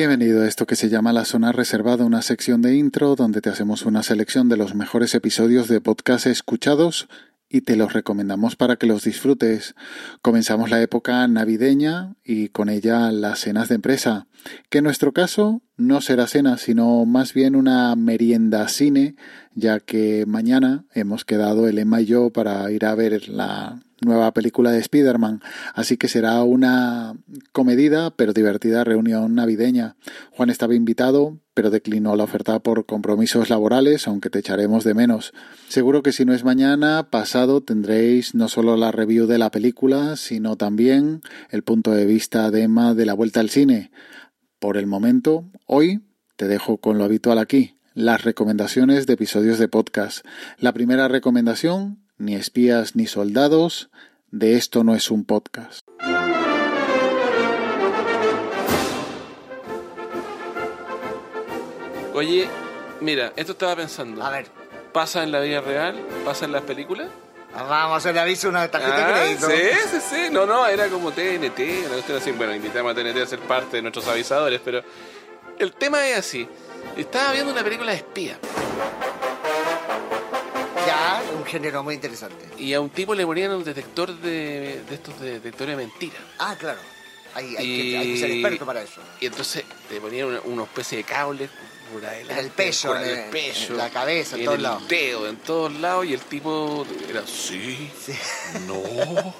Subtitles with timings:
[0.00, 3.50] Bienvenido a esto que se llama La Zona Reservada, una sección de intro donde te
[3.50, 7.06] hacemos una selección de los mejores episodios de podcast escuchados
[7.50, 9.74] y te los recomendamos para que los disfrutes.
[10.22, 14.26] Comenzamos la época navideña y con ella las cenas de empresa,
[14.70, 19.16] que en nuestro caso no será cena, sino más bien una merienda cine,
[19.54, 24.32] ya que mañana hemos quedado el Emma y yo para ir a ver la nueva
[24.32, 25.42] película de Spider-Man,
[25.74, 27.14] así que será una
[27.52, 29.96] comedida pero divertida reunión navideña.
[30.32, 35.32] Juan estaba invitado, pero declinó la oferta por compromisos laborales, aunque te echaremos de menos.
[35.68, 40.16] Seguro que si no es mañana, pasado tendréis no solo la review de la película,
[40.16, 43.90] sino también el punto de vista de Emma de la vuelta al cine.
[44.58, 46.00] Por el momento, hoy
[46.36, 50.24] te dejo con lo habitual aquí, las recomendaciones de episodios de podcast.
[50.58, 53.90] La primera recomendación, ni espías ni soldados,
[54.30, 55.86] de esto no es un podcast.
[62.14, 62.48] Oye,
[63.00, 64.22] mira, esto estaba pensando.
[64.22, 64.46] A ver,
[64.92, 66.04] ¿Pasa en la vida real?
[66.24, 67.08] ¿Pasa en las películas?
[67.54, 69.46] vamos a hacer aviso una tarjeta de Ah, crédito.
[69.48, 70.16] sí, sí, sí.
[70.32, 71.60] No, no, era como TNT.
[71.86, 72.32] Una cuestión así.
[72.32, 74.82] Bueno, invitamos a TNT a ser parte de nuestros avisadores, pero
[75.58, 76.48] el tema es así.
[76.96, 78.36] Estaba viendo una película de espía
[81.50, 82.46] género muy interesante.
[82.58, 86.20] y a un tipo le ponían un detector de, de estos de detectores de mentiras.
[86.38, 86.80] Ah, claro.
[87.34, 89.00] Hay, hay, Y- que, hay que ser experto para eso.
[89.20, 91.48] Y entonces le ponían una, una especie de cable
[91.92, 94.44] por adelante, En el pecho, por en el, el- pecho, en la cabeza, en en
[94.46, 94.88] todos el lados.
[94.88, 98.12] dedo, en todos lados, y el tipo era sí, Sí.
[98.66, 99.34] no.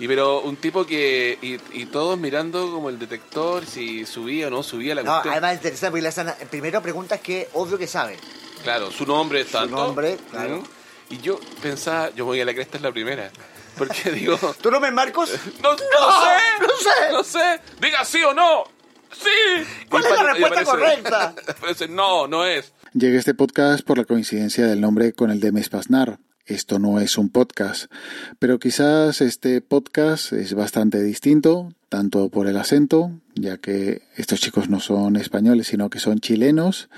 [0.00, 1.38] Y pero un tipo que.
[1.42, 5.32] Y, y todos mirando como el detector, si subía o no subía la No, cuestión.
[5.34, 8.16] además interesante porque le hacen primero preguntas que obvio que sabe.
[8.62, 9.76] Claro, su nombre es Su tanto.
[9.76, 10.58] nombre, claro.
[10.58, 10.64] ¿Mm?
[11.10, 13.30] Y yo pensaba, yo voy a la cresta es la primera.
[13.76, 15.30] Porque digo, ¿Tu nombre es Marcos?
[15.62, 17.12] no, no, sé, no sé.
[17.12, 18.64] no sé, diga sí o no.
[19.12, 19.64] Sí.
[19.88, 21.34] ¿Cuál Y es la respuesta correcta?
[21.48, 22.72] aparece, no, no es.
[22.92, 26.18] Llegué a este podcast por la coincidencia del nombre con el de Mespasnar.
[26.44, 27.92] Esto no es un podcast,
[28.38, 34.68] pero quizás este podcast es bastante distinto, tanto por el acento, ya que estos chicos
[34.68, 36.88] no son españoles, sino que son chilenos,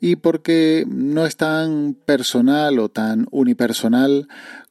[0.00, 4.28] y porque no es tan personal o tan unipersonal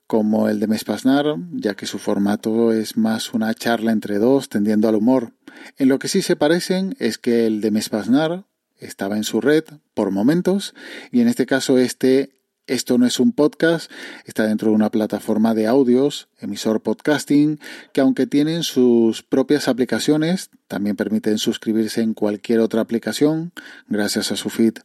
[0.08, 4.90] como el de Mespasnar, ya que su formato es más una charla entre dos tendiendo
[4.90, 5.34] al humor.
[5.78, 8.46] En lo que sí se parecen es que el de Mespasnar
[8.78, 10.74] estaba en su red por momentos
[11.12, 13.92] y en este caso este esto no es un podcast,
[14.26, 17.60] está dentro de una plataforma de audios, emisor podcasting,
[17.94, 23.52] que aunque tienen sus propias aplicaciones, también permiten suscribirse en cualquier otra aplicación
[23.88, 24.76] gracias a su feed.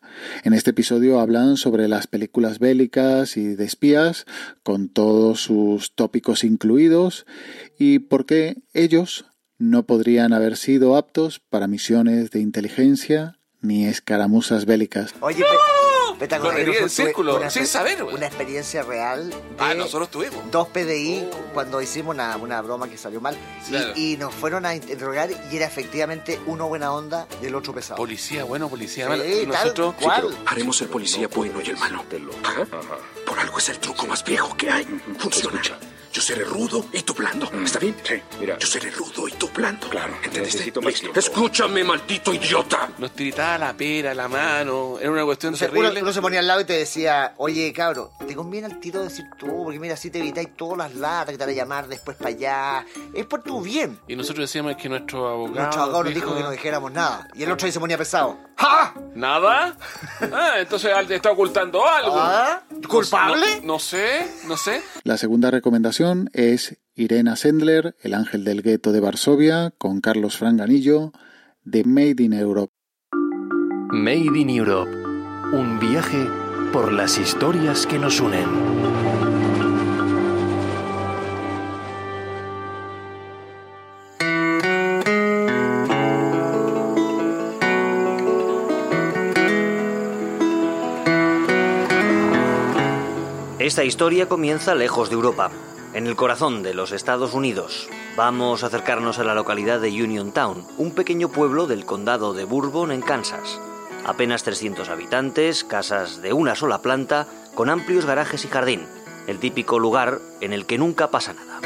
[0.42, 4.26] En este episodio hablan sobre las películas bélicas y de espías,
[4.62, 7.26] con todos sus tópicos incluidos,
[7.78, 9.26] y por qué ellos
[9.58, 15.14] no podrían haber sido aptos para misiones de inteligencia ni escaramuzas bélicas.
[15.20, 15.44] Oye,
[16.18, 18.14] Correría nosotros en círculo, una sin saber, güey.
[18.16, 20.50] Una experiencia real de Ah, nosotros tuvimos.
[20.50, 23.92] dos PDI cuando hicimos una, una broma que salió mal y- Claro.
[23.96, 27.96] y, nos fueron a interrogar y era efectivamente uno buena onda y el otro pesado.
[27.96, 29.24] Policía bueno, policía Sí, malo.
[29.24, 29.94] Y tal nosotros.
[30.46, 32.04] Haremos el policía bueno y el malo.
[32.44, 32.66] Ajá.
[33.26, 34.84] Por algo es el truco más viejo que hay.
[35.18, 35.60] Funciona.
[36.16, 37.44] Yo seré rudo y tú blando.
[37.62, 37.94] ¿Está bien?
[38.02, 38.56] Sí, mira.
[38.58, 39.86] Yo seré rudo y tú blando.
[39.90, 40.40] Claro, ¿Entendiste?
[40.40, 41.02] necesito más Listo.
[41.02, 41.20] tiempo.
[41.20, 42.88] Escúchame, maldito idiota.
[42.96, 44.98] Nos tiritaba la pera, la mano.
[44.98, 46.02] Era una cuestión Entonces, uno, terrible.
[46.02, 49.26] uno se ponía al lado y te decía, oye, cabro, te conviene al tiro decir
[49.36, 52.16] tú, porque mira, así te evitáis todas las latas que te van a llamar después
[52.16, 52.86] para allá.
[53.12, 54.00] Es por tu bien.
[54.08, 55.54] Y nosotros decíamos que nuestro abogado.
[55.60, 57.28] Nuestro abogado nos dijo que no dijéramos nada.
[57.34, 58.38] Y el otro ahí se ponía pesado.
[58.56, 58.94] ¡Ja!
[59.14, 59.76] ¿Nada?
[60.32, 62.14] Ah, entonces alguien está ocultando algo.
[62.18, 62.62] ¿Ah?
[62.88, 63.60] ¿Culpable?
[63.62, 64.82] No, no sé, no sé.
[65.04, 71.12] La segunda recomendación es Irena Sendler, El ángel del gueto de Varsovia, con Carlos Franganillo,
[71.64, 72.72] de Made in Europe.
[73.90, 74.90] Made in Europe.
[75.52, 76.26] Un viaje
[76.72, 78.46] por las historias que nos unen.
[93.58, 95.50] Esta historia comienza lejos de Europa,
[95.96, 97.88] en el corazón de los Estados Unidos.
[98.16, 102.92] Vamos a acercarnos a la localidad de Uniontown, un pequeño pueblo del condado de Bourbon
[102.92, 103.58] en Kansas.
[104.04, 108.86] Apenas 300 habitantes, casas de una sola planta, con amplios garajes y jardín,
[109.26, 111.60] el típico lugar en el que nunca pasa nada.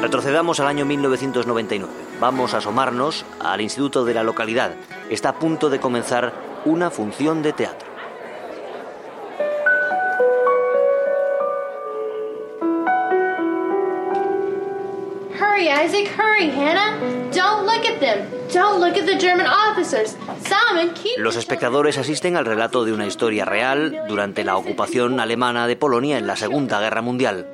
[0.00, 1.92] Retrocedamos al año 1999.
[2.18, 4.74] Vamos a asomarnos al instituto de la localidad.
[5.08, 6.32] Está a punto de comenzar
[6.64, 7.83] una función de teatro.
[15.84, 16.98] Isaac, hurry, Hannah.
[17.30, 18.26] Don't look at them.
[18.50, 20.16] Don't look at the German officers.
[21.18, 26.16] Los espectadores asisten al relato de una historia real durante la ocupación alemana de Polonia
[26.16, 27.46] en la Segunda Guerra Mundial.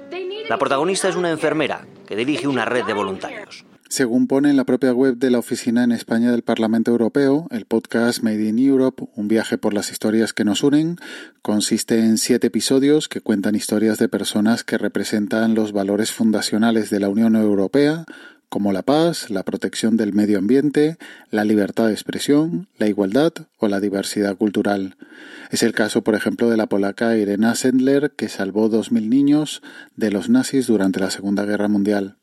[0.48, 3.64] La protagonista es una enfermera que dirige una red de voluntarios.
[3.90, 7.64] Según pone en la propia web de la Oficina en España del Parlamento Europeo, el
[7.64, 10.94] podcast Made in Europe, un viaje por las historias que nos unen,
[11.42, 17.00] consiste en siete episodios que cuentan historias de personas que representan los valores fundacionales de
[17.00, 18.04] la Unión Europea,
[18.48, 20.96] como la paz, la protección del medio ambiente,
[21.32, 24.98] la libertad de expresión, la igualdad o la diversidad cultural.
[25.50, 29.62] Es el caso, por ejemplo, de la polaca Irena Sendler, que salvó dos mil niños
[29.96, 32.19] de los nazis durante la Segunda Guerra Mundial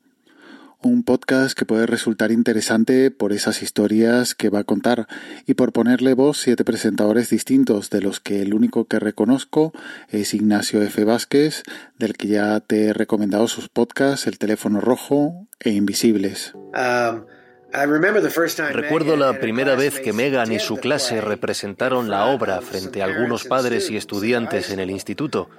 [0.82, 5.06] un podcast que puede resultar interesante por esas historias que va a contar
[5.46, 9.72] y por ponerle voz siete presentadores distintos, de los que el único que reconozco
[10.08, 11.04] es Ignacio F.
[11.04, 11.62] Vázquez,
[11.98, 16.54] del que ya te he recomendado sus podcasts El teléfono rojo e Invisibles.
[16.54, 17.24] Um,
[17.70, 23.44] Recuerdo la primera vez que Megan y su clase representaron la obra frente a algunos
[23.44, 25.50] padres y estudiantes en el instituto,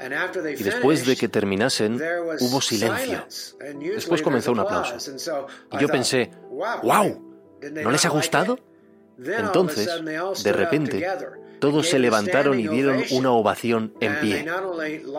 [0.57, 2.01] y después de que terminasen,
[2.39, 3.25] hubo silencio.
[3.79, 4.95] Después comenzó un aplauso.
[5.71, 6.31] Y yo pensé,
[6.81, 7.29] ¡wow!
[7.83, 8.59] ¿No les ha gustado?
[9.23, 9.89] Entonces,
[10.43, 11.05] de repente,
[11.59, 14.45] todos se levantaron y dieron una ovación en pie.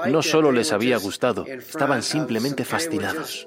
[0.06, 3.46] No solo les había gustado, estaban simplemente fascinados.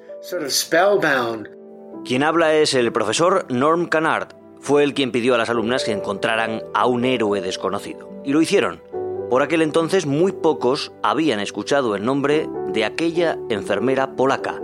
[2.05, 4.33] Quien habla es el profesor Norm Canard.
[4.59, 8.09] Fue el quien pidió a las alumnas que encontraran a un héroe desconocido.
[8.25, 8.83] Y lo hicieron.
[9.29, 14.61] Por aquel entonces muy pocos habían escuchado el nombre de aquella enfermera polaca,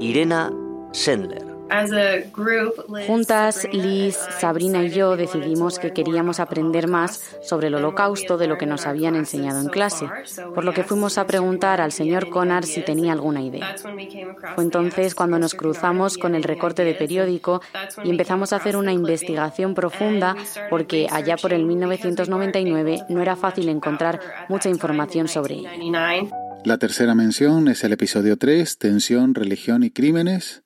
[0.00, 0.50] Irena
[0.92, 1.47] Sendler.
[3.06, 8.58] Juntas, Liz, Sabrina y yo decidimos que queríamos aprender más sobre el holocausto de lo
[8.58, 10.06] que nos habían enseñado en clase,
[10.54, 13.74] por lo que fuimos a preguntar al señor Conard si tenía alguna idea.
[14.54, 17.60] Fue entonces cuando nos cruzamos con el recorte de periódico
[18.02, 20.36] y empezamos a hacer una investigación profunda
[20.70, 25.70] porque allá por el 1999 no era fácil encontrar mucha información sobre ella.
[26.64, 30.62] La tercera mención es el episodio 3, Tensión, Religión y Crímenes,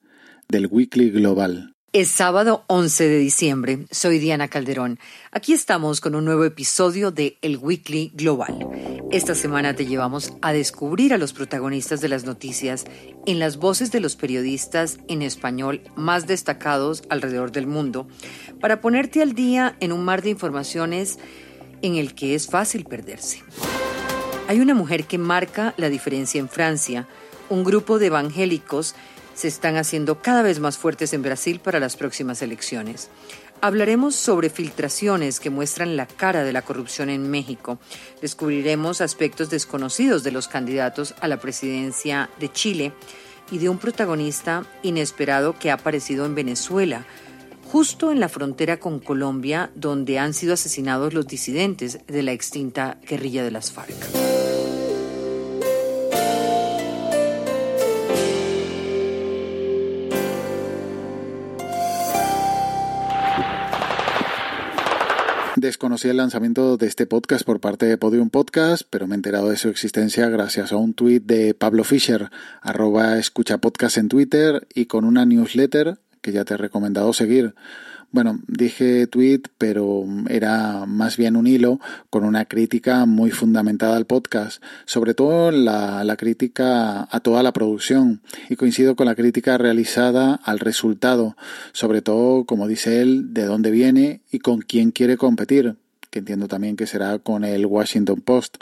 [0.49, 1.75] del Weekly Global.
[1.93, 3.87] Es sábado 11 de diciembre.
[3.91, 4.99] Soy Diana Calderón.
[5.31, 8.67] Aquí estamos con un nuevo episodio de El Weekly Global.
[9.11, 12.87] Esta semana te llevamos a descubrir a los protagonistas de las noticias
[13.27, 18.09] en las voces de los periodistas en español más destacados alrededor del mundo
[18.59, 21.19] para ponerte al día en un mar de informaciones
[21.83, 23.43] en el que es fácil perderse.
[24.49, 27.07] Hay una mujer que marca la diferencia en Francia,
[27.51, 28.95] un grupo de evangélicos
[29.35, 33.11] se están haciendo cada vez más fuertes en Brasil para las próximas elecciones.
[33.61, 37.79] Hablaremos sobre filtraciones que muestran la cara de la corrupción en México.
[38.21, 42.93] Descubriremos aspectos desconocidos de los candidatos a la presidencia de Chile
[43.53, 47.07] y de un protagonista inesperado que ha aparecido en Venezuela,
[47.71, 52.99] justo en la frontera con Colombia, donde han sido asesinados los disidentes de la extinta
[53.07, 54.42] guerrilla de las FARC.
[65.63, 69.49] Desconocí el lanzamiento de este podcast por parte de Podium Podcast, pero me he enterado
[69.49, 73.61] de su existencia gracias a un tuit de Pablo Fischer, arroba escucha
[73.97, 77.55] en Twitter y con una newsletter que ya te he recomendado seguir.
[78.13, 84.05] Bueno, dije tweet, pero era más bien un hilo con una crítica muy fundamentada al
[84.05, 89.57] podcast, sobre todo la, la crítica a toda la producción, y coincido con la crítica
[89.57, 91.39] realizada al resultado,
[91.73, 95.77] sobre todo, como dice él, de dónde viene y con quién quiere competir,
[96.11, 98.59] que entiendo también que será con el Washington Post.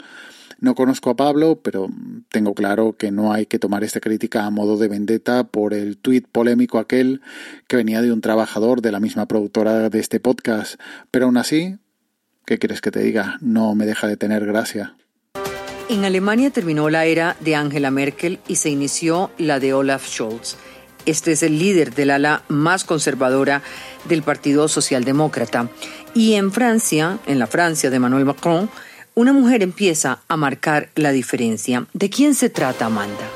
[0.61, 1.89] No conozco a Pablo, pero
[2.29, 5.97] tengo claro que no hay que tomar esta crítica a modo de vendetta por el
[5.97, 7.21] tuit polémico aquel
[7.67, 10.79] que venía de un trabajador de la misma productora de este podcast.
[11.09, 11.79] Pero aún así,
[12.45, 13.39] ¿qué quieres que te diga?
[13.41, 14.95] No me deja de tener gracia.
[15.89, 20.57] En Alemania terminó la era de Angela Merkel y se inició la de Olaf Scholz.
[21.07, 23.63] Este es el líder del ala más conservadora
[24.07, 25.69] del Partido Socialdemócrata.
[26.13, 28.69] Y en Francia, en la Francia de Emmanuel Macron,
[29.13, 31.87] una mujer empieza a marcar la diferencia.
[31.93, 33.29] ¿De quién se trata, Amanda?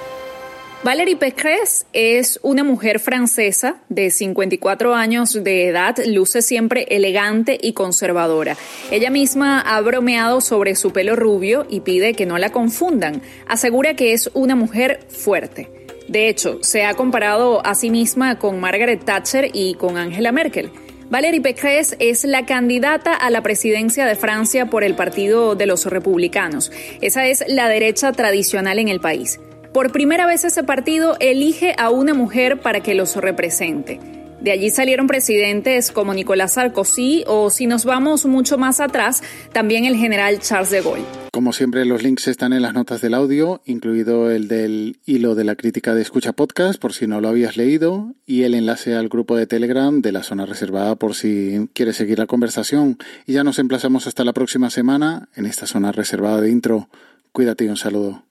[0.84, 7.74] Valérie Pécresse es una mujer francesa de 54 años de edad, luce siempre elegante y
[7.74, 8.56] conservadora.
[8.92, 13.24] Ella misma ha bromeado sobre su pelo rubio y pide que no la confundan.
[13.48, 15.72] Asegura que es una mujer fuerte.
[16.08, 20.72] De hecho, se ha comparado a sí misma con Margaret Thatcher y con Angela Merkel.
[21.10, 25.86] Valérie Pécresse es la candidata a la presidencia de Francia por el Partido de los
[25.86, 26.72] Republicanos.
[27.00, 29.40] Esa es la derecha tradicional en el país.
[29.72, 34.00] Por primera vez ese partido elige a una mujer para que los represente.
[34.42, 39.22] De allí salieron presidentes como Nicolás Sarkozy o si nos vamos mucho más atrás,
[39.54, 41.25] también el general Charles de Gaulle.
[41.36, 45.44] Como siempre, los links están en las notas del audio, incluido el del hilo de
[45.44, 49.10] la crítica de escucha podcast, por si no lo habías leído, y el enlace al
[49.10, 52.98] grupo de Telegram de la zona reservada por si quieres seguir la conversación.
[53.26, 56.88] Y ya nos emplazamos hasta la próxima semana en esta zona reservada de intro.
[57.34, 58.24] Cuídate y un saludo.